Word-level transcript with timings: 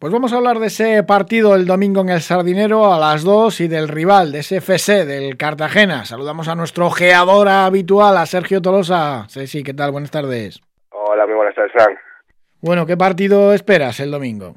Pues 0.00 0.12
vamos 0.12 0.32
a 0.32 0.36
hablar 0.36 0.60
de 0.60 0.68
ese 0.68 1.02
partido 1.02 1.56
el 1.56 1.66
domingo 1.66 2.02
en 2.02 2.10
el 2.10 2.20
Sardinero 2.20 2.94
a 2.94 3.00
las 3.00 3.24
2 3.24 3.62
y 3.62 3.66
del 3.66 3.88
rival, 3.88 4.30
de 4.30 4.38
ese 4.38 4.58
FC 4.58 5.04
del 5.04 5.36
Cartagena. 5.36 6.04
Saludamos 6.04 6.46
a 6.46 6.54
nuestro 6.54 6.86
ojeador 6.86 7.48
habitual, 7.48 8.16
a 8.16 8.24
Sergio 8.24 8.62
Tolosa. 8.62 9.24
Sí, 9.28 9.48
sí, 9.48 9.64
¿qué 9.64 9.74
tal? 9.74 9.90
Buenas 9.90 10.12
tardes. 10.12 10.60
Hola, 10.90 11.26
muy 11.26 11.34
buenas 11.34 11.56
tardes, 11.56 11.72
Frank. 11.72 11.98
Bueno, 12.60 12.86
¿qué 12.86 12.96
partido 12.96 13.52
esperas 13.52 13.98
el 13.98 14.12
domingo? 14.12 14.54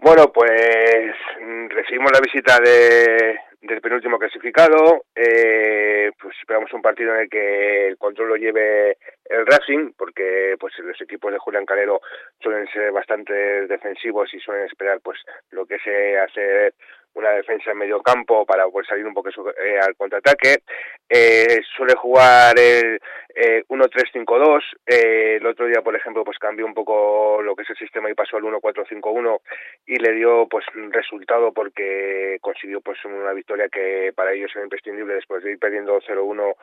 Bueno, 0.00 0.32
pues 0.34 1.14
mm, 1.40 1.68
recibimos 1.68 2.10
la 2.10 2.18
visita 2.18 2.58
de, 2.58 3.38
del 3.60 3.80
penúltimo 3.80 4.18
clasificado. 4.18 5.04
Eh, 5.14 6.10
pues 6.20 6.36
esperamos 6.40 6.72
un 6.72 6.82
partido 6.82 7.14
en 7.14 7.20
el 7.22 7.28
que 7.28 7.88
el 7.88 7.98
control 7.98 8.28
lo 8.30 8.36
lleve 8.36 8.96
el 9.24 9.46
Racing, 9.46 9.92
porque 9.96 10.56
pues 10.58 10.74
los 10.78 11.00
equipos 11.00 11.32
de 11.32 11.38
Julián 11.38 11.66
Calero 11.66 12.00
suelen 12.40 12.66
ser 12.68 12.92
bastante 12.92 13.32
defensivos 13.66 14.32
y 14.32 14.40
suelen 14.40 14.66
esperar 14.66 15.00
pues 15.02 15.18
lo 15.50 15.66
que 15.66 15.78
se 15.80 16.18
hace 16.18 16.72
una 17.14 17.30
defensa 17.30 17.72
en 17.72 17.78
medio 17.78 18.00
campo 18.00 18.46
para 18.46 18.68
poder 18.68 18.86
salir 18.86 19.06
un 19.06 19.14
poco 19.14 19.28
eh, 19.28 19.78
al 19.80 19.96
contraataque. 19.96 20.62
Eh, 21.10 21.60
suele 21.74 21.94
jugar 21.94 22.58
el 22.58 23.00
eh, 23.34 23.64
1-3-5-2. 23.68 24.60
Eh, 24.86 25.36
el 25.40 25.46
otro 25.46 25.66
día, 25.66 25.80
por 25.82 25.96
ejemplo, 25.96 26.24
pues 26.24 26.38
cambió 26.38 26.66
un 26.66 26.74
poco 26.74 27.40
lo 27.42 27.54
que 27.54 27.62
es 27.62 27.70
el 27.70 27.76
sistema 27.76 28.10
y 28.10 28.14
pasó 28.14 28.36
al 28.36 28.42
1-4-5-1 28.42 29.40
y 29.86 29.96
le 29.96 30.12
dio 30.12 30.46
pues 30.48 30.66
resultado 30.90 31.52
porque 31.52 32.38
consiguió 32.40 32.80
pues 32.80 33.02
una 33.04 33.32
victoria 33.32 33.68
que 33.68 34.12
para 34.14 34.32
ellos 34.32 34.50
era 34.54 34.64
imprescindible 34.64 35.14
después 35.14 35.42
de 35.42 35.52
ir 35.52 35.58
perdiendo 35.58 36.00
0-1 36.00 36.54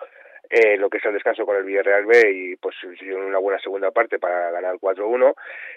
eh, 0.49 0.77
lo 0.77 0.89
que 0.89 0.97
es 0.97 1.05
el 1.05 1.13
descanso 1.13 1.45
con 1.45 1.55
el 1.55 1.63
Villarreal 1.63 2.05
B 2.05 2.31
y 2.31 2.55
pues 2.57 2.75
una 2.83 3.37
buena 3.39 3.59
segunda 3.59 3.91
parte 3.91 4.19
para 4.19 4.51
ganar 4.51 4.75
4-1 4.75 5.33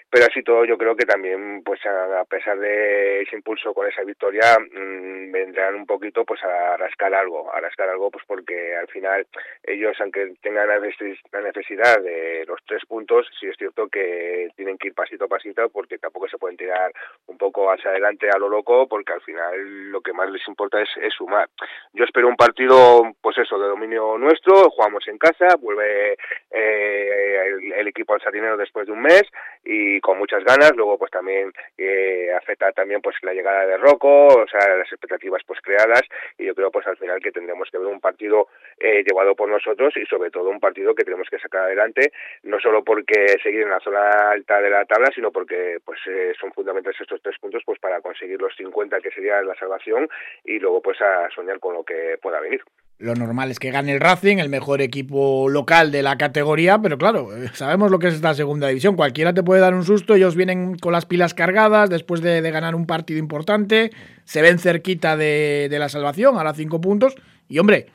pero 0.09 0.25
así 0.25 0.43
todo 0.43 0.65
yo 0.65 0.77
creo 0.77 0.95
que 0.95 1.05
también 1.05 1.61
pues 1.63 1.79
a, 1.85 2.23
pesar 2.25 2.59
de 2.59 3.21
ese 3.21 3.35
impulso 3.35 3.73
con 3.73 3.87
esa 3.87 4.03
victoria 4.03 4.57
mmm, 4.59 5.31
vendrán 5.31 5.75
un 5.75 5.85
poquito 5.85 6.25
pues 6.25 6.43
a 6.43 6.77
rascar 6.77 7.13
algo 7.13 7.53
a 7.53 7.59
rascar 7.59 7.89
algo 7.89 8.11
pues 8.11 8.23
porque 8.27 8.75
al 8.75 8.87
final 8.87 9.25
ellos 9.63 9.95
aunque 9.99 10.33
tengan 10.41 10.67
la 10.67 10.79
necesidad 10.79 12.01
de 12.01 12.45
los 12.47 12.59
tres 12.65 12.85
puntos 12.85 13.27
sí 13.39 13.47
es 13.47 13.57
cierto 13.57 13.87
que 13.87 14.49
tienen 14.55 14.77
que 14.77 14.89
ir 14.89 14.93
pasito 14.93 15.25
a 15.25 15.27
pasito 15.27 15.69
porque 15.69 15.97
tampoco 15.97 16.27
se 16.27 16.37
pueden 16.37 16.57
tirar 16.57 16.91
un 17.27 17.37
poco 17.37 17.71
hacia 17.71 17.91
adelante 17.91 18.29
a 18.29 18.37
lo 18.37 18.49
loco 18.49 18.87
porque 18.87 19.13
al 19.13 19.21
final 19.21 19.91
lo 19.91 20.01
que 20.01 20.13
más 20.13 20.29
les 20.29 20.47
importa 20.47 20.81
es, 20.81 20.89
es 21.01 21.13
sumar. 21.13 21.49
Yo 21.93 22.03
espero 22.05 22.27
un 22.27 22.35
partido 22.35 23.03
pues 23.21 23.37
eso 23.37 23.59
de 23.59 23.67
dominio 23.67 24.17
nuestro 24.17 24.58
jugamos 24.69 25.07
en 25.07 25.17
casa, 25.17 25.55
vuelve 25.59 26.17
eh, 26.51 27.59
el, 27.75 27.87
equipo 27.87 28.13
al 28.13 28.21
sardinero 28.21 28.57
después 28.57 28.85
de 28.85 28.91
un 28.91 29.01
mes 29.01 29.23
y 29.63 29.99
con 30.01 30.17
muchas 30.17 30.43
ganas, 30.43 30.71
luego 30.75 30.97
pues 30.97 31.11
también 31.11 31.51
eh, 31.77 32.31
afecta 32.35 32.71
también 32.71 33.01
pues 33.01 33.15
la 33.23 33.33
llegada 33.33 33.65
de 33.65 33.77
Rocco, 33.77 34.27
o 34.27 34.47
sea, 34.47 34.75
las 34.75 34.91
expectativas 34.91 35.41
pues 35.45 35.59
creadas 35.61 36.01
y 36.37 36.45
yo 36.45 36.55
creo 36.55 36.71
pues 36.71 36.85
al 36.87 36.97
final 36.97 37.19
que 37.19 37.31
tendremos 37.31 37.69
que 37.71 37.77
ver 37.77 37.87
un 37.87 37.99
partido 37.99 38.47
eh, 38.79 39.03
llevado 39.03 39.35
por 39.35 39.49
nosotros 39.49 39.95
y 39.97 40.05
sobre 40.05 40.31
todo 40.31 40.49
un 40.49 40.59
partido 40.59 40.95
que 40.95 41.03
tenemos 41.03 41.27
que 41.29 41.39
sacar 41.39 41.63
adelante, 41.63 42.11
no 42.43 42.59
solo 42.59 42.83
porque 42.83 43.37
seguir 43.43 43.61
en 43.61 43.69
la 43.69 43.79
zona 43.79 44.31
alta 44.31 44.61
de 44.61 44.69
la 44.69 44.85
tabla, 44.85 45.09
sino 45.13 45.31
porque 45.31 45.79
pues 45.83 45.99
eh, 46.07 46.33
son 46.39 46.51
fundamentales 46.53 46.99
estos 46.99 47.21
tres 47.21 47.37
puntos 47.39 47.63
pues 47.65 47.79
para 47.79 48.01
conseguir 48.01 48.41
los 48.41 48.55
50 48.55 48.99
que 49.01 49.11
sería 49.11 49.41
la 49.41 49.55
salvación 49.55 50.07
y 50.43 50.59
luego 50.59 50.81
pues 50.81 51.01
a 51.01 51.29
soñar 51.31 51.59
con 51.59 51.73
lo 51.73 51.83
que 51.83 52.17
pueda 52.21 52.39
venir. 52.39 52.61
Lo 52.99 53.15
normal 53.15 53.49
es 53.49 53.59
que 53.59 53.71
gane 53.71 53.93
el 53.93 54.01
Racing, 54.01 54.39
el 54.39 54.49
mejor 54.49 54.81
equipo 54.81 55.47
local 55.47 55.89
de 55.89 56.03
la 56.03 56.17
categoría, 56.17 56.79
pero 56.79 56.97
claro, 56.97 57.29
sabemos 57.53 57.91
lo 57.91 57.97
que 57.97 58.09
es 58.09 58.13
esta 58.13 58.33
segunda 58.33 58.67
división. 58.67 58.97
Cualquiera 58.97 59.33
te 59.33 59.41
puede 59.41 59.61
dar 59.61 59.73
un 59.73 59.85
susto, 59.85 60.15
ellos 60.15 60.35
vienen 60.35 60.77
con 60.77 60.91
las 60.91 61.05
pilas 61.05 61.33
cargadas 61.33 61.89
después 61.89 62.19
de, 62.21 62.41
de 62.41 62.51
ganar 62.51 62.75
un 62.75 62.85
partido 62.85 63.17
importante, 63.17 63.91
se 64.25 64.41
ven 64.41 64.59
cerquita 64.59 65.15
de, 65.15 65.67
de 65.69 65.79
la 65.79 65.87
salvación, 65.87 66.37
ahora 66.37 66.53
cinco 66.53 66.81
puntos, 66.81 67.15
y 67.47 67.59
hombre, 67.59 67.87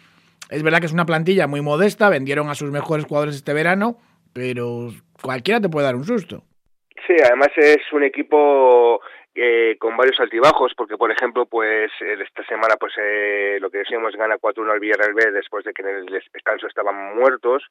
es 0.49 0.63
verdad 0.63 0.81
que 0.81 0.87
es 0.87 0.93
una 0.95 1.05
plantilla 1.05 1.47
muy 1.47 1.61
modesta, 1.61 2.09
vendieron 2.09 2.49
a 2.49 2.55
sus 2.55 2.71
mejores 2.71 3.05
jugadores 3.05 3.37
este 3.37 3.53
verano, 3.53 3.99
pero 4.33 4.89
cualquiera 5.21 5.61
te 5.61 5.69
puede 5.69 5.85
dar 5.85 5.97
un 5.97 6.05
susto. 6.05 6.45
Sí, 7.07 7.13
además 7.23 7.49
es 7.59 7.83
un 7.93 8.05
equipo 8.05 9.01
eh, 9.35 9.77
con 9.81 9.97
varios 9.97 10.21
altibajos, 10.21 10.73
porque 10.77 10.97
por 10.97 11.11
ejemplo, 11.11 11.47
pues 11.47 11.91
esta 12.01 12.45
semana, 12.45 12.77
pues 12.79 12.93
eh, 12.99 13.59
lo 13.61 13.71
que 13.71 13.79
decíamos, 13.79 14.15
gana 14.15 14.39
4-1 14.39 14.71
al 14.71 14.81
Villarreal 14.81 15.15
B 15.15 15.33
después 15.33 15.65
de 15.65 15.73
que 15.73 15.83
en 15.83 15.89
el 15.89 16.07
descanso 16.33 16.67
estaban 16.67 17.17
muertos. 17.17 17.65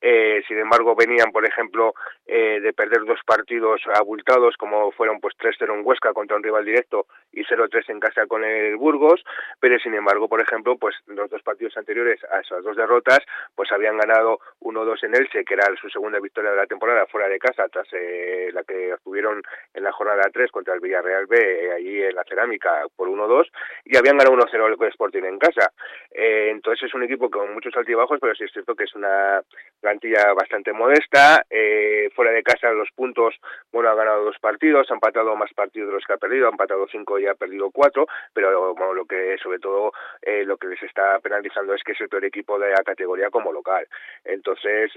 Eh, 0.00 0.42
sin 0.48 0.58
embargo, 0.58 0.94
venían, 0.96 1.30
por 1.30 1.46
ejemplo, 1.46 1.94
eh, 2.26 2.60
de 2.60 2.72
perder 2.72 3.04
dos 3.04 3.20
partidos 3.26 3.82
abultados, 3.94 4.56
como 4.56 4.92
fueron 4.92 5.20
pues 5.20 5.34
3-0 5.36 5.74
en 5.74 5.84
Huesca 5.84 6.14
contra 6.14 6.36
un 6.36 6.42
rival 6.42 6.64
directo 6.64 7.06
y 7.32 7.44
0-3 7.44 7.90
en 7.90 8.00
casa 8.00 8.26
con 8.26 8.42
el 8.42 8.76
Burgos. 8.76 9.22
Pero 9.60 9.78
sin 9.78 9.94
embargo, 9.94 10.28
por 10.28 10.40
ejemplo, 10.40 10.78
pues 10.78 10.96
los 11.06 11.28
dos 11.28 11.42
partidos 11.42 11.76
anteriores 11.76 12.20
a 12.32 12.40
esas 12.40 12.64
dos 12.64 12.76
derrotas, 12.76 13.20
pues 13.54 13.70
habían 13.72 13.98
ganado 13.98 14.40
1-2 14.60 15.04
en 15.04 15.14
Elche, 15.16 15.44
que 15.44 15.54
era 15.54 15.66
su 15.80 15.90
segunda 15.90 16.18
victoria 16.18 16.50
de 16.52 16.56
la 16.56 16.66
temporada 16.66 17.06
fuera 17.06 17.28
de 17.28 17.38
casa, 17.38 17.68
tras 17.68 17.88
eh, 17.92 18.48
la 18.52 18.64
que 18.64 18.94
obtuvieron 18.94 19.42
en 19.74 19.84
la 19.84 19.92
jornada 19.92 20.30
3 20.32 20.50
contra 20.50 20.74
el 20.74 20.80
Villarreal 20.80 21.09
Real 21.10 21.26
B, 21.26 21.36
eh, 21.36 21.72
allí 21.72 22.02
en 22.02 22.14
la 22.14 22.24
cerámica, 22.24 22.84
por 22.94 23.08
1-2, 23.08 23.50
y 23.84 23.96
habían 23.96 24.16
ganado 24.16 24.36
1-0 24.36 24.66
el 24.66 24.88
Sporting 24.88 25.24
en 25.24 25.38
casa. 25.38 25.72
Eh, 26.10 26.48
entonces 26.50 26.84
es 26.88 26.94
un 26.94 27.02
equipo 27.02 27.30
con 27.30 27.52
muchos 27.52 27.76
altibajos, 27.76 28.18
pero 28.20 28.34
sí 28.34 28.44
es 28.44 28.52
cierto 28.52 28.74
que 28.74 28.84
es 28.84 28.94
una 28.94 29.42
plantilla 29.80 30.32
bastante 30.34 30.72
modesta. 30.72 31.44
Eh, 31.50 32.10
fuera 32.14 32.30
de 32.30 32.42
casa 32.42 32.70
los 32.72 32.90
puntos, 32.92 33.34
bueno, 33.72 33.90
ha 33.90 33.94
ganado 33.94 34.24
dos 34.24 34.38
partidos, 34.40 34.90
ha 34.90 34.94
empatado 34.94 35.34
más 35.36 35.52
partidos 35.52 35.88
de 35.88 35.94
los 35.94 36.04
que 36.04 36.12
ha 36.12 36.18
perdido, 36.18 36.46
ha 36.46 36.50
empatado 36.50 36.86
cinco 36.90 37.18
y 37.18 37.26
ha 37.26 37.34
perdido 37.34 37.70
cuatro, 37.70 38.06
pero 38.32 38.74
bueno, 38.74 38.94
lo 38.94 39.04
que 39.04 39.36
sobre 39.38 39.58
todo 39.58 39.92
eh, 40.22 40.44
lo 40.44 40.56
que 40.56 40.68
les 40.68 40.82
está 40.82 41.18
penalizando 41.20 41.74
es 41.74 41.82
que 41.82 41.92
es 41.92 42.00
el 42.00 42.24
equipo 42.24 42.58
de 42.58 42.70
la 42.70 42.82
categoría 42.84 43.30
como 43.30 43.52
local. 43.52 43.86
Entonces 44.24 44.92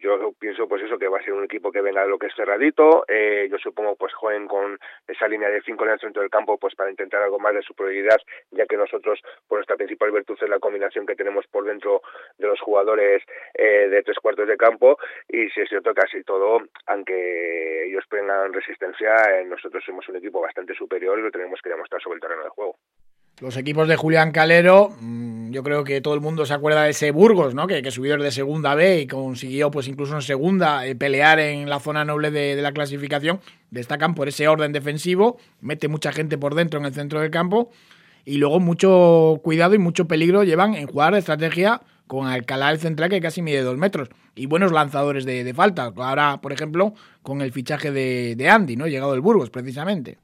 yo 0.00 0.32
pienso 0.38 0.68
pues 0.68 0.82
eso, 0.82 0.98
que 0.98 1.08
va 1.08 1.18
a 1.18 1.22
ser 1.22 1.32
un 1.32 1.44
equipo 1.44 1.70
que 1.70 1.80
venga 1.80 2.02
de 2.02 2.08
lo 2.08 2.18
que 2.18 2.26
es 2.26 2.34
cerradito, 2.34 3.04
yo 3.08 3.58
supongo 3.58 3.96
pues 3.96 4.14
jueguen 4.14 4.46
con 4.46 4.78
esa 5.06 5.28
línea 5.36 5.50
de 5.50 5.62
cinco 5.62 5.84
en 5.84 5.92
el 5.92 6.00
centro 6.00 6.22
del 6.22 6.30
campo 6.30 6.58
pues 6.58 6.74
para 6.74 6.90
intentar 6.90 7.22
algo 7.22 7.38
más 7.38 7.54
de 7.54 7.62
superioridad, 7.62 8.18
ya 8.50 8.66
que 8.66 8.76
nosotros 8.76 9.20
por 9.46 9.58
nuestra 9.58 9.76
principal 9.76 10.10
virtud 10.10 10.38
es 10.40 10.48
la 10.48 10.58
combinación 10.58 11.06
que 11.06 11.14
tenemos 11.14 11.46
por 11.46 11.64
dentro 11.64 12.02
de 12.38 12.46
los 12.48 12.60
jugadores 12.60 13.22
eh, 13.54 13.88
de 13.88 14.02
tres 14.02 14.18
cuartos 14.18 14.48
de 14.48 14.56
campo 14.56 14.98
y 15.28 15.48
si 15.50 15.60
es 15.60 15.68
cierto 15.68 15.94
casi 15.94 16.22
todo, 16.24 16.58
aunque 16.86 17.86
ellos 17.86 18.04
tengan 18.08 18.52
resistencia, 18.52 19.14
eh, 19.30 19.44
nosotros 19.44 19.84
somos 19.84 20.08
un 20.08 20.16
equipo 20.16 20.40
bastante 20.40 20.74
superior 20.74 21.18
y 21.18 21.22
lo 21.22 21.30
tenemos 21.30 21.60
que 21.62 21.70
demostrar 21.70 22.00
sobre 22.00 22.16
el 22.16 22.20
terreno 22.20 22.44
de 22.44 22.50
juego. 22.50 22.76
Los 23.38 23.58
equipos 23.58 23.86
de 23.86 23.96
Julián 23.96 24.32
Calero, 24.32 24.96
yo 25.50 25.62
creo 25.62 25.84
que 25.84 26.00
todo 26.00 26.14
el 26.14 26.22
mundo 26.22 26.46
se 26.46 26.54
acuerda 26.54 26.84
de 26.84 26.90
ese 26.90 27.10
Burgos, 27.10 27.54
¿no? 27.54 27.66
Que, 27.66 27.90
subió 27.90 28.16
de 28.16 28.30
segunda 28.30 28.74
B 28.74 29.00
y 29.02 29.06
consiguió, 29.06 29.70
pues 29.70 29.88
incluso 29.88 30.14
en 30.14 30.22
segunda, 30.22 30.86
eh, 30.86 30.94
pelear 30.94 31.38
en 31.38 31.68
la 31.68 31.78
zona 31.78 32.06
noble 32.06 32.30
de, 32.30 32.56
la 32.62 32.72
clasificación. 32.72 33.40
Destacan 33.70 34.14
por 34.14 34.28
ese 34.28 34.48
orden 34.48 34.72
defensivo, 34.72 35.36
mete 35.60 35.86
mucha 35.88 36.12
gente 36.12 36.38
por 36.38 36.54
dentro 36.54 36.80
en 36.80 36.86
el 36.86 36.94
centro 36.94 37.20
del 37.20 37.30
campo 37.30 37.70
y 38.24 38.38
luego 38.38 38.58
mucho 38.58 39.38
cuidado 39.44 39.74
y 39.74 39.78
mucho 39.78 40.08
peligro 40.08 40.42
llevan 40.42 40.74
en 40.74 40.86
jugar 40.86 41.14
estrategia 41.14 41.82
con 42.06 42.28
Alcalá 42.28 42.70
el 42.70 42.78
central 42.78 43.10
que 43.10 43.20
casi 43.20 43.42
mide 43.42 43.60
dos 43.60 43.76
metros 43.76 44.08
y 44.34 44.46
buenos 44.46 44.72
lanzadores 44.72 45.26
de, 45.26 45.44
de 45.44 45.52
falta. 45.52 45.92
Ahora, 45.94 46.40
por 46.40 46.54
ejemplo, 46.54 46.94
con 47.22 47.42
el 47.42 47.52
fichaje 47.52 47.90
de, 47.90 48.34
de 48.34 48.48
Andy, 48.48 48.76
¿no? 48.76 48.86
Llegado 48.86 49.12
del 49.12 49.20
Burgos, 49.20 49.50
precisamente. 49.50 50.16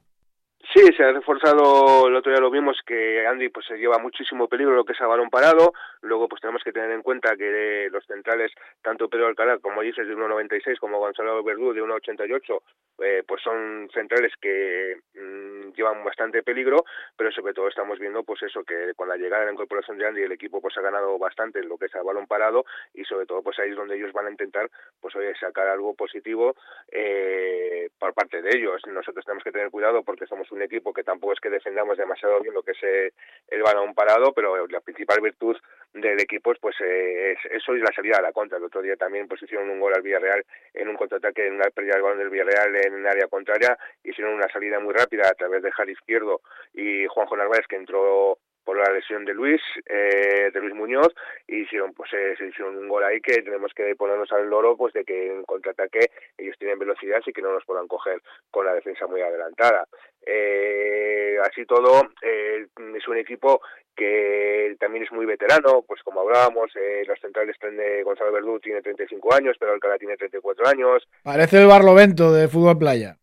Sí, 0.73 0.81
se 0.97 1.03
ha 1.03 1.11
reforzado, 1.11 2.07
el 2.07 2.15
otro 2.15 2.31
día 2.31 2.41
lo 2.41 2.49
vimos, 2.49 2.79
que 2.83 3.27
Andy 3.27 3.49
pues 3.49 3.63
se 3.67 3.77
lleva 3.77 3.99
muchísimo 3.99 4.47
peligro 4.47 4.73
lo 4.73 4.83
que 4.83 4.93
es 4.93 5.01
a 5.01 5.05
balón 5.05 5.29
parado, 5.29 5.71
luego 6.01 6.27
pues 6.27 6.41
tenemos 6.41 6.63
que 6.63 6.71
tener 6.71 6.89
en 6.89 7.03
cuenta 7.03 7.35
que 7.35 7.89
los 7.91 8.03
centrales, 8.07 8.51
tanto 8.81 9.07
Pedro 9.07 9.27
Alcalá, 9.27 9.59
como 9.59 9.83
dices, 9.83 10.07
de 10.07 10.15
1,96, 10.15 10.79
como 10.79 10.97
Gonzalo 10.97 11.43
Verdú, 11.43 11.73
de 11.73 11.83
1,88, 11.83 12.59
eh, 13.03 13.23
pues 13.27 13.43
son 13.43 13.87
centrales 13.93 14.33
que 14.41 14.97
mmm, 15.13 15.73
llevan 15.75 16.03
bastante 16.03 16.41
peligro, 16.43 16.85
pero 17.15 17.31
sobre 17.31 17.53
todo 17.53 17.67
estamos 17.67 17.99
viendo 17.99 18.23
pues 18.23 18.41
eso, 18.43 18.63
que 18.63 18.93
con 18.95 19.07
la 19.07 19.17
llegada 19.17 19.41
de 19.41 19.47
la 19.47 19.53
incorporación 19.53 19.97
de 19.97 20.07
Andy 20.07 20.21
el 20.23 20.31
equipo 20.31 20.61
pues 20.61 20.77
ha 20.77 20.81
ganado 20.81 21.17
bastante 21.17 21.59
en 21.59 21.69
lo 21.69 21.77
que 21.77 21.85
es 21.85 21.95
a 21.95 22.03
balón 22.03 22.27
parado. 22.27 22.65
Y 22.93 23.03
sobre 23.03 23.25
todo 23.25 23.41
pues 23.41 23.59
ahí 23.59 23.71
es 23.71 23.75
donde 23.75 23.95
ellos 23.95 24.13
van 24.13 24.27
a 24.27 24.31
intentar 24.31 24.69
pues 24.99 25.15
oye, 25.15 25.33
sacar 25.39 25.67
algo 25.67 25.93
positivo 25.95 26.55
eh, 26.91 27.89
por 27.99 28.13
parte 28.13 28.41
de 28.41 28.57
ellos. 28.57 28.81
Nosotros 28.87 29.25
tenemos 29.25 29.43
que 29.43 29.51
tener 29.51 29.69
cuidado 29.69 30.03
porque 30.03 30.25
somos 30.25 30.51
un 30.51 30.62
equipo 30.63 30.93
que 30.93 31.03
tampoco 31.03 31.33
es 31.33 31.39
que 31.39 31.49
defendamos 31.49 31.97
demasiado 31.97 32.39
bien 32.41 32.53
lo 32.53 32.63
que 32.63 32.71
es 32.71 32.83
eh, 32.83 33.13
el 33.49 33.61
balón 33.61 33.93
parado, 33.93 34.33
pero 34.33 34.67
la 34.67 34.81
principal 34.81 35.21
virtud 35.21 35.55
del 35.93 36.19
equipo 36.19 36.53
pues 36.59 36.75
eh, 36.81 37.33
es 37.33 37.51
eso 37.51 37.75
y 37.75 37.79
la 37.79 37.93
salida 37.95 38.17
a 38.17 38.21
la 38.21 38.31
contra. 38.31 38.57
El 38.57 38.63
otro 38.63 38.81
día 38.81 38.95
también 38.95 39.27
pues 39.27 39.41
hicieron 39.43 39.69
un 39.69 39.79
gol 39.79 39.93
al 39.93 40.01
Villarreal 40.01 40.45
en 40.73 40.87
un 40.87 40.95
contraataque, 40.95 41.47
en 41.47 41.55
una 41.55 41.69
pérdida 41.69 41.93
del 41.93 42.03
balón 42.03 42.19
del 42.19 42.29
Villarreal 42.29 42.75
en 42.75 42.95
el 42.95 43.07
área 43.07 43.27
contraria, 43.27 43.77
hicieron 44.03 44.33
una 44.33 44.47
salida 44.49 44.79
muy 44.79 44.93
rápida 44.93 45.27
a 45.27 45.33
través 45.33 45.61
de 45.63 45.71
Jari 45.71 45.91
Izquierdo 45.93 46.41
y 46.73 47.05
Juanjo 47.07 47.37
Narváez 47.37 47.67
que 47.67 47.75
entró 47.75 48.37
por 48.63 48.77
la 48.77 48.93
lesión 48.93 49.25
de 49.25 49.33
Luis, 49.33 49.61
eh, 49.85 50.49
de 50.53 50.59
Luis 50.59 50.73
Muñoz, 50.73 51.13
y 51.47 51.61
hicieron, 51.61 51.93
pues 51.93 52.11
eh, 52.13 52.35
se 52.37 52.47
hicieron 52.47 52.77
un 52.77 52.87
gol 52.87 53.03
ahí 53.03 53.19
que 53.21 53.41
tenemos 53.41 53.73
que 53.73 53.95
ponernos 53.95 54.31
al 54.31 54.49
loro, 54.49 54.75
pues 54.77 54.93
de 54.93 55.03
que 55.03 55.31
en 55.31 55.43
contraataque 55.43 56.11
ellos 56.37 56.55
tienen 56.57 56.79
velocidad 56.79 57.21
y 57.25 57.33
que 57.33 57.41
no 57.41 57.53
nos 57.53 57.65
puedan 57.65 57.87
coger 57.87 58.21
con 58.51 58.65
la 58.65 58.73
defensa 58.73 59.07
muy 59.07 59.21
adelantada. 59.21 59.87
Eh, 60.25 61.37
así 61.43 61.65
todo, 61.65 62.01
eh, 62.21 62.65
es 62.95 63.07
un 63.07 63.17
equipo 63.17 63.61
que 63.95 64.75
también 64.79 65.03
es 65.03 65.11
muy 65.11 65.25
veterano, 65.25 65.83
pues 65.87 66.01
como 66.03 66.21
hablábamos, 66.21 66.71
eh, 66.75 67.03
los 67.05 67.19
centrales 67.19 67.55
de 67.59 68.03
Gonzalo 68.03 68.31
Verdú 68.31 68.59
tiene 68.59 68.81
35 68.81 69.33
años, 69.33 69.55
pero 69.59 69.73
Alcalá 69.73 69.97
tiene 69.97 70.17
34 70.17 70.67
años. 70.67 71.07
Parece 71.23 71.61
el 71.61 71.67
Barlovento 71.67 72.31
de 72.31 72.47
fútbol 72.47 72.77
playa. 72.77 73.17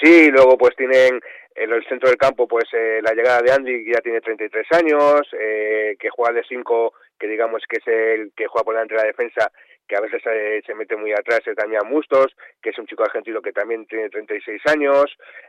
Sí, 0.00 0.30
luego 0.30 0.56
pues 0.58 0.76
tienen 0.76 1.20
en 1.54 1.72
el 1.72 1.84
centro 1.86 2.08
del 2.08 2.18
campo 2.18 2.46
pues 2.46 2.64
eh, 2.72 3.00
la 3.02 3.12
llegada 3.12 3.40
de 3.40 3.52
Andy 3.52 3.84
que 3.84 3.92
ya 3.92 4.00
tiene 4.00 4.20
33 4.20 4.66
años, 4.72 5.22
eh, 5.38 5.96
que 5.98 6.10
juega 6.10 6.32
de 6.32 6.44
5, 6.46 6.92
que 7.18 7.26
digamos 7.26 7.62
que 7.68 7.78
es 7.78 7.86
el 7.86 8.32
que 8.36 8.46
juega 8.46 8.64
por 8.64 8.74
delante 8.74 8.94
de 8.94 9.00
la 9.00 9.06
defensa 9.06 9.50
que 9.86 9.96
a 9.96 10.00
veces 10.00 10.22
se, 10.22 10.62
se 10.62 10.74
mete 10.74 10.96
muy 10.96 11.12
atrás, 11.12 11.40
es 11.46 11.56
Damián 11.56 11.86
Mustos, 11.88 12.34
que 12.62 12.70
es 12.70 12.78
un 12.78 12.86
chico 12.86 13.04
argentino 13.04 13.40
que 13.40 13.52
también 13.52 13.86
tiene 13.86 14.08
36 14.08 14.60
años, 14.66 15.04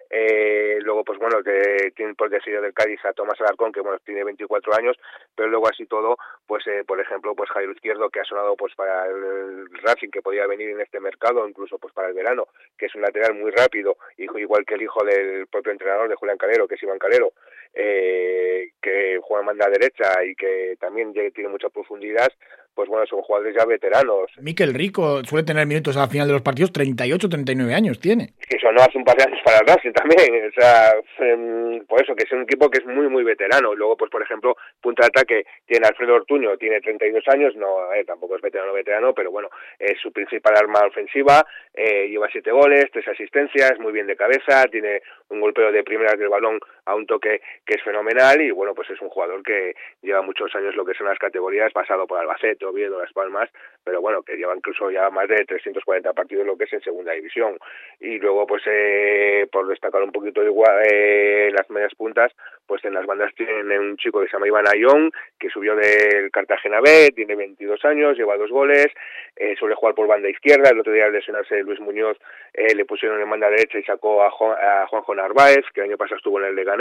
eh, 0.10 0.78
luego 0.82 1.04
pues 1.04 1.20
bueno, 1.20 1.44
que 1.44 1.92
tiene 1.96 2.14
por 2.14 2.30
decidido 2.30 2.62
del 2.62 2.74
Cádiz 2.74 3.04
a 3.06 3.14
Tomás 3.14 3.40
Alarcón, 3.42 3.72
que 3.72 3.82
bueno, 3.82 4.00
tiene 4.06 4.24
24 4.24 4.76
años, 4.76 4.98
pero 5.36 5.50
luego 5.50 5.68
así 5.68 5.86
todo, 5.86 6.18
pues 6.46 6.66
eh, 6.68 6.84
por 6.86 7.00
ejemplo, 7.00 7.36
pues 7.36 7.50
Jairo 7.50 7.72
Izquierdo, 7.72 8.10
que 8.10 8.20
ha 8.20 8.26
sonado 8.26 8.56
pues 8.56 8.74
para 8.76 9.08
el 9.08 9.68
Racing, 9.82 10.10
que 10.10 10.22
podía 10.22 10.48
venir 10.48 10.70
en 10.70 10.82
este 10.82 11.00
mercado, 11.00 11.48
incluso 11.48 11.78
pues 11.78 11.94
para 11.94 12.10
el 12.10 12.14
verano, 12.14 12.48
que 12.78 12.86
es 12.86 12.96
un 12.96 13.02
lateral 13.02 13.34
muy 13.34 13.52
rápido, 13.52 13.98
igual 14.18 14.66
que 14.66 14.76
el 14.76 14.84
hijo 14.84 15.04
del 15.04 15.48
propio 15.48 15.72
entrenador 15.72 16.10
de 16.10 16.16
Julián 16.16 16.38
Calero, 16.38 16.68
que 16.68 16.76
es 16.76 16.84
Iván 16.84 17.00
Calero, 17.00 17.34
eh, 17.74 18.72
que 18.82 19.20
juega 19.22 19.42
en 19.42 19.48
banda 19.48 19.70
derecha 19.70 20.24
y 20.24 20.36
que 20.36 20.78
también 20.80 21.14
tiene 21.14 21.50
mucha 21.50 21.70
profundidad, 21.70 22.32
pues 22.78 22.88
bueno, 22.90 23.08
son 23.08 23.24
jugadores 23.24 23.56
ya 23.58 23.66
veteranos. 23.66 24.30
Miquel 24.40 24.72
Rico 24.72 25.24
suele 25.24 25.44
tener 25.44 25.66
minutos 25.66 25.98
al 25.98 26.10
final 26.10 26.28
de 26.28 26.34
los 26.34 26.44
partidos, 26.44 26.72
38, 26.72 27.28
39 27.28 27.74
años 27.74 28.00
tiene. 28.00 28.34
Que 28.48 28.56
eso 28.56 28.72
no 28.72 28.82
hace 28.82 29.00
un 29.00 29.04
par 29.04 29.18
de 29.18 29.24
años 29.24 29.40
para 29.44 29.66
Racing 29.66 29.94
también, 29.94 30.48
o 30.48 30.62
sea, 30.62 30.94
em, 31.18 31.84
por 31.88 32.00
eso, 32.00 32.14
que 32.16 32.26
es 32.26 32.32
un 32.32 32.44
equipo 32.44 32.70
que 32.70 32.78
es 32.78 32.86
muy, 32.86 33.10
muy 33.10 33.24
veterano. 33.24 33.74
Luego, 33.74 33.98
pues 33.98 34.12
por 34.12 34.22
ejemplo, 34.22 34.56
punta 34.80 35.02
de 35.02 35.08
ataque 35.08 35.46
tiene 35.66 35.88
Alfredo 35.88 36.14
Ortuño, 36.14 36.56
tiene 36.58 36.80
32 36.80 37.24
años, 37.30 37.56
no, 37.56 37.92
eh, 37.94 38.06
tampoco 38.06 38.36
es 38.36 38.44
veterano, 38.44 38.74
veterano, 38.74 39.14
pero 39.16 39.32
bueno, 39.32 39.50
es 39.80 40.00
su 40.00 40.12
principal 40.12 40.54
arma 40.56 40.86
ofensiva, 40.86 41.44
eh, 41.74 42.08
lleva 42.08 42.30
siete 42.32 42.52
goles, 42.52 42.86
tres 42.94 43.08
asistencias, 43.08 43.80
muy 43.80 43.92
bien 43.92 44.06
de 44.06 44.16
cabeza, 44.16 44.66
tiene 44.70 45.02
un 45.30 45.42
golpeo 45.42 45.72
de 45.72 45.84
primeras 45.84 46.20
del 46.20 46.30
balón 46.30 46.60
a 46.88 46.96
un 46.96 47.06
toque 47.06 47.42
que 47.66 47.76
es 47.76 47.84
fenomenal 47.84 48.42
y 48.42 48.52
bueno, 48.52 48.74
pues 48.74 48.90
es 48.90 49.02
un 49.02 49.10
jugador 49.10 49.44
que 49.44 49.76
lleva 50.02 50.22
muchos 50.22 50.54
años 50.56 50.76
lo 50.76 50.86
que 50.86 50.94
son 50.94 51.08
las 51.08 51.20
categorías, 51.20 51.74
pasado 51.74 52.08
por 52.08 52.20
Albacete, 52.20 52.66
Oviedo, 52.66 53.00
Las 53.00 53.12
Palmas, 53.14 53.50
pero 53.84 54.02
bueno, 54.02 54.24
que 54.24 54.36
lleva 54.36 54.56
incluso 54.56 54.90
ya 54.90 55.10
más 55.10 55.28
de 55.28 55.46
340 55.46 56.14
partidos 56.14 56.46
lo 56.46 56.58
que 56.58 56.64
es 56.64 56.74
en 56.74 56.82
segunda 56.82 57.12
división. 57.12 57.58
Y 58.00 58.20
luego, 58.20 58.48
pues 58.48 58.64
eh, 58.68 59.48
por 59.52 59.68
destacar 59.68 60.02
un 60.02 60.12
poquito 60.12 60.44
igual 60.44 60.82
eh, 60.90 61.52
las 61.54 61.70
medias 61.70 61.94
puntas, 61.96 62.32
pues 62.66 62.84
en 62.86 62.94
las 62.94 63.06
bandas 63.06 63.34
tienen 63.36 63.80
un 63.80 63.98
chico 63.98 64.22
que 64.22 64.28
se 64.28 64.34
llama 64.34 64.48
Iván 64.48 64.68
Ayón, 64.68 65.12
que 65.40 65.50
subió 65.50 65.76
del 65.76 66.30
Cartagena 66.32 66.82
B, 66.82 67.12
tiene 67.16 67.36
22 67.36 67.84
años, 67.86 68.18
lleva 68.18 68.38
dos 68.38 68.52
goles, 68.52 68.88
eh, 69.36 69.56
suele 69.58 69.76
jugar 69.76 69.96
por 69.96 70.08
banda 70.08 70.30
izquierda, 70.30 70.70
el 70.70 70.80
otro 70.80 70.94
día 70.94 71.06
al 71.06 71.14
lesionarse 71.14 71.64
Luis 71.64 71.80
Muñoz 71.80 72.18
eh, 72.54 72.76
le 72.76 72.86
pusieron 72.86 73.22
en 73.22 73.30
banda 73.30 73.50
derecha 73.50 73.80
y 73.80 73.84
sacó 73.84 74.22
a, 74.22 74.28
a 74.28 74.88
Juanjo 74.88 75.16
Narváez, 75.16 75.66
que 75.74 75.82
el 75.82 75.88
año 75.88 75.98
pasado 75.98 76.18
estuvo 76.18 76.40
en 76.40 76.48
el 76.48 76.56
Leganés, 76.56 76.77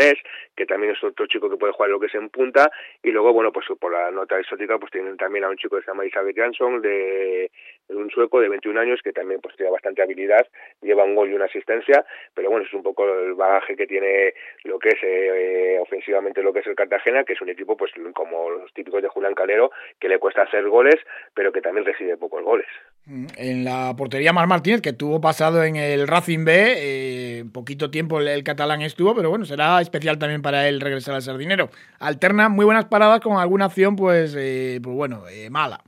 que 0.54 0.66
también 0.66 0.92
es 0.92 1.04
otro 1.04 1.26
chico 1.26 1.50
que 1.50 1.56
puede 1.56 1.72
jugar 1.72 1.90
lo 1.90 2.00
que 2.00 2.06
es 2.06 2.14
en 2.14 2.28
punta, 2.30 2.70
y 3.02 3.10
luego, 3.10 3.32
bueno, 3.32 3.52
pues 3.52 3.66
por 3.78 3.92
la 3.92 4.10
nota 4.10 4.38
exótica, 4.38 4.78
pues 4.78 4.92
tienen 4.92 5.16
también 5.16 5.44
a 5.44 5.48
un 5.48 5.56
chico 5.56 5.76
que 5.76 5.82
se 5.82 5.90
llama 5.90 6.06
Isabel 6.06 6.34
Jansson, 6.34 6.82
de, 6.82 7.50
un 7.88 8.10
sueco 8.10 8.40
de 8.40 8.48
21 8.48 8.80
años, 8.80 9.00
que 9.02 9.12
también 9.12 9.40
pues 9.40 9.56
tiene 9.56 9.70
bastante 9.70 10.02
habilidad, 10.02 10.46
lleva 10.82 11.04
un 11.04 11.14
gol 11.14 11.30
y 11.30 11.34
una 11.34 11.46
asistencia, 11.46 12.04
pero 12.34 12.50
bueno, 12.50 12.66
es 12.66 12.72
un 12.74 12.82
poco 12.82 13.06
el 13.06 13.34
bagaje 13.34 13.76
que 13.76 13.86
tiene 13.86 14.34
lo 14.64 14.78
que 14.78 14.90
es 14.90 14.98
eh, 15.02 15.78
ofensivamente 15.80 16.42
lo 16.42 16.52
que 16.52 16.60
es 16.60 16.66
el 16.66 16.74
Cartagena, 16.74 17.24
que 17.24 17.34
es 17.34 17.40
un 17.40 17.48
equipo 17.48 17.76
pues 17.76 17.92
como 18.14 18.50
los 18.50 18.72
típicos 18.72 19.02
de 19.02 19.08
Julián 19.08 19.34
Calero, 19.34 19.70
que 20.00 20.08
le 20.08 20.18
cuesta 20.18 20.42
hacer 20.42 20.68
goles, 20.68 20.96
pero 21.34 21.52
que 21.52 21.60
también 21.60 21.84
recibe 21.84 22.16
pocos 22.16 22.42
goles. 22.42 22.66
Mm, 23.06 23.26
en 23.36 23.64
la 23.64 23.94
portería 23.96 24.32
Mar 24.32 24.48
Martínez, 24.48 24.80
que 24.82 24.92
tuvo 24.92 25.20
pasado 25.20 25.62
en 25.64 25.76
el 25.76 26.08
Racing 26.08 26.44
B, 26.44 26.74
eh, 26.76 27.44
poquito 27.52 27.90
tiempo 27.90 28.20
el, 28.20 28.42
catalán 28.44 28.82
estuvo, 28.82 29.14
pero 29.14 29.30
bueno, 29.30 29.44
será 29.44 29.80
especial 29.80 30.18
también 30.18 30.42
para 30.42 30.68
él 30.68 30.80
regresar 30.80 31.14
al 31.14 31.22
Sardinero. 31.22 31.70
Alterna 31.98 32.48
muy 32.48 32.64
buenas 32.64 32.86
paradas 32.86 33.20
con 33.20 33.38
alguna 33.38 33.66
acción, 33.66 33.96
pues, 33.96 34.34
eh, 34.38 34.80
pues 34.82 34.94
bueno, 34.94 35.28
eh, 35.28 35.50
mala. 35.50 35.80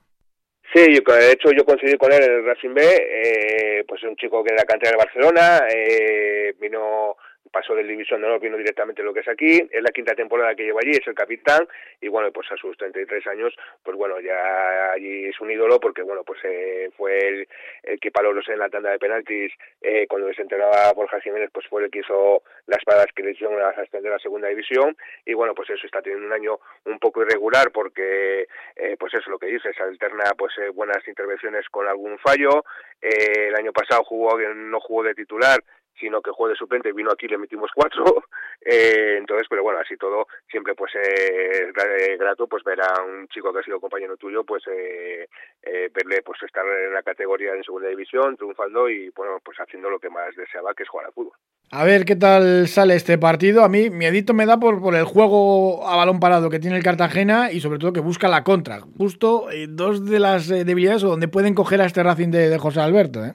Sí, 0.73 0.81
de 0.81 1.33
hecho 1.33 1.51
yo 1.51 1.65
coincidí 1.65 1.97
con 1.97 2.13
él 2.13 2.23
en 2.23 2.31
el 2.31 2.45
Racing 2.45 2.75
B, 2.75 2.83
eh, 2.83 3.85
pues 3.89 4.03
es 4.03 4.09
un 4.09 4.17
chico 4.17 4.45
que 4.45 4.53
era 4.53 4.65
cantera 4.65 4.93
de 4.93 5.05
Barcelona, 5.05 5.61
eh, 5.69 6.55
vino 6.61 7.17
pasó 7.51 7.75
del 7.75 7.89
División 7.89 8.21
de 8.21 8.27
Honor, 8.27 8.41
vino 8.41 8.57
directamente 8.57 9.03
lo 9.03 9.13
que 9.13 9.21
es 9.21 9.29
aquí, 9.29 9.69
es 9.71 9.83
la 9.83 9.91
quinta 9.91 10.15
temporada 10.15 10.55
que 10.55 10.65
lleva 10.65 10.81
allí, 10.83 10.93
es 10.93 11.07
el 11.07 11.15
capitán, 11.15 11.67
y 12.01 12.09
bueno, 12.09 12.31
pues 12.33 12.51
a 12.53 12.57
sus 12.57 12.77
33 12.77 13.27
años, 13.29 13.55
pues 13.83 13.97
bueno, 13.97 14.21
ya 14.21 14.93
allí 14.93 15.27
es 15.27 15.41
un 15.41 15.51
ídolo, 15.51 15.81
porque 15.81 16.03
bueno, 16.03 16.23
pues 16.25 16.41
eh, 16.45 16.91
fue 16.97 17.19
el, 17.19 17.49
el, 17.83 18.01
que 18.01 18.11
paró 18.11 18.33
los 18.33 18.49
en 18.49 18.59
la 18.59 18.69
tanda 18.69 18.91
de 18.91 18.99
penaltis, 18.99 19.53
eh, 19.83 20.07
cuando 20.09 20.33
se 20.33 20.43
entrenaba 20.43 20.93
Borja 20.93 21.21
Jiménez, 21.21 21.51
pues 21.53 21.67
fue 21.69 21.85
el 21.85 21.91
que 21.91 22.01
hizo 22.01 22.43
las 22.67 22.85
paradas 22.85 23.09
que 23.15 23.23
le 23.23 23.33
hicieron 23.33 23.61
a 23.61 23.69
ascender 23.69 24.13
a 24.13 24.17
la 24.17 24.21
segunda 24.21 24.49
división, 24.49 24.97
y 25.25 25.35
bueno, 25.35 25.55
pues 25.55 25.71
eso 25.71 25.87
está 25.87 26.03
teniendo 26.03 26.27
un 26.27 26.33
año 26.33 26.59
un 26.85 26.99
poco 26.99 27.23
irregular, 27.23 27.71
porque 27.73 28.47
eh, 28.77 28.97
pues 28.99 29.15
eso 29.15 29.31
lo 29.31 29.39
que 29.39 29.47
dices, 29.47 29.79
alterna 29.81 30.25
pues 30.37 30.53
eh, 30.59 30.69
buenas 30.71 31.07
intervenciones 31.07 31.69
con 31.69 31.87
algún 31.87 32.19
fallo, 32.19 32.65
eh, 33.01 33.49
el 33.49 33.55
año 33.55 33.73
pasado 33.73 34.05
jugó, 34.05 34.39
no 34.39 34.81
jugó 34.81 35.03
de 35.03 35.15
titular, 35.15 35.63
sino 35.99 36.21
que 36.23 36.31
juego 36.31 36.51
de 36.51 36.57
suplente, 36.57 36.93
vino 36.93 37.11
aquí 37.11 37.27
le 37.29 37.39
metimos 37.39 37.71
cuatro, 37.75 38.05
eh, 38.65 39.17
entonces, 39.19 39.47
pero 39.49 39.63
bueno, 39.63 39.81
así 39.81 39.97
todo, 39.97 40.27
siempre 40.51 40.75
pues 40.75 40.93
eh, 40.95 41.71
es 42.09 42.19
grato 42.19 42.47
pues 42.47 42.65
ver 42.65 42.81
a 42.81 43.03
un 43.03 43.29
chico 43.29 43.53
que 43.53 43.61
ha 43.61 43.63
sido 43.63 43.81
compañero 43.81 44.17
tuyo, 44.17 44.45
pues 44.45 44.63
eh, 44.69 45.29
eh, 45.63 45.91
verle 45.93 46.23
pues 46.23 46.43
estar 46.43 46.65
en 46.67 46.93
la 46.93 47.03
categoría 47.03 47.55
en 47.55 47.65
segunda 47.65 47.89
división, 47.89 48.37
triunfando 48.37 48.89
y 48.89 49.11
bueno, 49.11 49.39
pues 49.45 49.59
haciendo 49.59 49.91
lo 49.91 49.99
que 49.99 50.11
más 50.11 50.35
deseaba, 50.37 50.75
que 50.75 50.85
es 50.85 50.89
jugar 50.89 51.07
al 51.07 51.13
fútbol. 51.13 51.33
A 51.71 51.85
ver 51.85 52.07
qué 52.07 52.17
tal 52.17 52.67
sale 52.67 52.95
este 52.95 53.19
partido. 53.19 53.63
A 53.63 53.69
mí 53.69 53.91
miedito 53.91 54.33
me 54.33 54.47
da 54.47 54.59
por, 54.59 54.81
por 54.81 54.95
el 54.95 55.05
juego 55.05 55.87
a 55.87 55.97
balón 55.97 56.19
parado 56.19 56.49
que 56.49 56.61
tiene 56.61 56.79
el 56.79 56.83
Cartagena 56.83 57.53
y 57.53 57.61
sobre 57.61 57.79
todo 57.79 57.93
que 57.93 58.01
busca 58.01 58.29
la 58.29 58.43
contra. 58.43 58.81
Justo 58.97 59.49
dos 59.69 60.07
de 60.07 60.19
las 60.19 60.49
debilidades 60.49 61.03
donde 61.03 61.29
pueden 61.29 61.55
coger 61.55 61.83
a 61.83 61.87
este 61.87 62.03
Racing 62.03 62.31
de, 62.31 62.49
de 62.49 62.59
José 62.59 62.81
Alberto. 62.81 63.23
¿eh? 63.23 63.35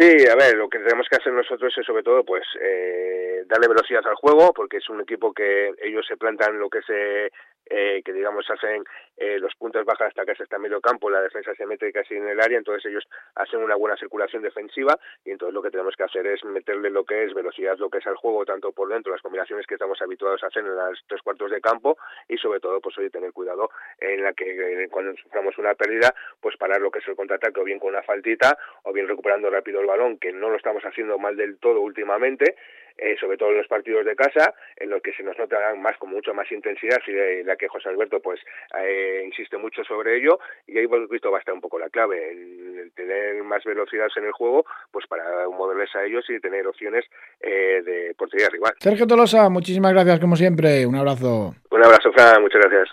Sí, 0.00 0.26
a 0.26 0.34
ver, 0.34 0.56
lo 0.56 0.66
que 0.70 0.78
tenemos 0.78 1.06
que 1.10 1.16
hacer 1.16 1.30
nosotros 1.30 1.74
es 1.76 1.84
sobre 1.84 2.02
todo 2.02 2.24
pues 2.24 2.42
eh, 2.58 3.44
darle 3.44 3.68
velocidad 3.68 4.00
al 4.06 4.14
juego, 4.14 4.50
porque 4.54 4.78
es 4.78 4.88
un 4.88 5.02
equipo 5.02 5.34
que 5.34 5.74
ellos 5.82 6.06
se 6.08 6.16
plantan 6.16 6.58
lo 6.58 6.70
que 6.70 6.80
se 6.80 7.26
eh, 7.26 7.30
que 7.70 8.12
digamos 8.12 8.50
hacen 8.50 8.84
eh, 9.16 9.38
los 9.38 9.54
puntos 9.54 9.84
bajas 9.84 10.08
hasta 10.08 10.32
está 10.32 10.56
en 10.56 10.62
medio 10.62 10.80
campo, 10.80 11.10
la 11.10 11.20
defensa 11.20 11.54
se 11.54 11.66
mete 11.66 11.92
casi 11.92 12.14
en 12.14 12.26
el 12.26 12.40
área, 12.40 12.58
entonces 12.58 12.90
ellos 12.90 13.06
hacen 13.34 13.62
una 13.62 13.76
buena 13.76 13.96
circulación 13.96 14.42
defensiva 14.42 14.98
y 15.24 15.30
entonces 15.30 15.54
lo 15.54 15.62
que 15.62 15.70
tenemos 15.70 15.94
que 15.94 16.04
hacer 16.04 16.26
es 16.26 16.44
meterle 16.44 16.90
lo 16.90 17.04
que 17.04 17.24
es 17.24 17.34
velocidad, 17.34 17.76
lo 17.78 17.90
que 17.90 17.98
es 17.98 18.06
al 18.06 18.16
juego, 18.16 18.44
tanto 18.44 18.72
por 18.72 18.88
dentro, 18.88 19.12
las 19.12 19.22
combinaciones 19.22 19.66
que 19.66 19.74
estamos 19.74 20.00
habituados 20.00 20.42
a 20.42 20.46
hacer 20.46 20.64
en 20.64 20.74
las 20.74 20.98
tres 21.06 21.22
cuartos 21.22 21.50
de 21.50 21.60
campo 21.60 21.98
y 22.28 22.38
sobre 22.38 22.60
todo 22.60 22.80
pues 22.80 22.96
hoy 22.98 23.10
tener 23.10 23.32
cuidado 23.32 23.70
en 23.98 24.22
la 24.22 24.32
que 24.32 24.84
eh, 24.84 24.88
cuando 24.90 25.14
suframos 25.22 25.56
una 25.58 25.74
pérdida, 25.74 26.14
pues 26.40 26.56
parar 26.56 26.80
lo 26.80 26.90
que 26.90 27.00
es 27.00 27.08
el 27.08 27.16
contraataque 27.16 27.60
o 27.60 27.64
bien 27.64 27.78
con 27.78 27.90
una 27.90 28.02
faltita 28.02 28.56
o 28.84 28.92
bien 28.92 29.06
recuperando 29.06 29.50
rápido 29.50 29.80
el 29.80 29.86
balón, 29.86 30.18
que 30.18 30.32
no 30.32 30.48
lo 30.48 30.56
estamos 30.56 30.82
haciendo 30.84 31.18
mal 31.18 31.36
del 31.36 31.58
todo 31.58 31.80
últimamente, 31.80 32.56
eh, 33.00 33.16
sobre 33.18 33.36
todo 33.36 33.50
en 33.50 33.58
los 33.58 33.66
partidos 33.66 34.04
de 34.04 34.14
casa, 34.14 34.54
en 34.76 34.90
los 34.90 35.02
que 35.02 35.12
se 35.12 35.22
nos 35.22 35.38
nota 35.38 35.56
más 35.76 35.96
con 35.96 36.10
mucho 36.10 36.34
más 36.34 36.50
intensidad 36.52 36.98
y 37.06 37.42
la 37.42 37.56
que 37.56 37.68
José 37.68 37.88
Alberto 37.88 38.20
pues 38.20 38.40
eh, 38.78 39.22
insiste 39.24 39.56
mucho 39.56 39.82
sobre 39.84 40.18
ello 40.18 40.38
y 40.66 40.78
ahí 40.78 40.84
hemos 40.84 41.08
visto 41.08 41.30
bastante 41.30 41.56
un 41.56 41.60
poco 41.60 41.78
la 41.78 41.88
clave, 41.88 42.30
el, 42.30 42.92
tener 42.94 43.42
más 43.42 43.64
velocidad 43.64 44.08
en 44.16 44.24
el 44.24 44.32
juego 44.32 44.64
pues 44.90 45.06
para 45.06 45.48
moverles 45.48 45.94
a 45.96 46.04
ellos 46.04 46.24
y 46.28 46.38
tener 46.40 46.66
opciones 46.66 47.04
eh, 47.40 47.82
de 47.84 48.14
portería 48.16 48.48
rival. 48.48 48.74
Sergio 48.78 49.06
Tolosa, 49.06 49.48
muchísimas 49.48 49.92
gracias 49.92 50.20
como 50.20 50.36
siempre, 50.36 50.86
un 50.86 50.96
abrazo. 50.96 51.54
Un 51.70 51.84
abrazo, 51.84 52.12
Fran, 52.12 52.42
muchas 52.42 52.60
gracias. 52.60 52.88